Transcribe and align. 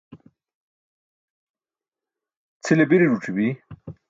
cʰile 2.63 2.83
biri 2.89 3.05
ẓuc̣ibi 3.11 3.47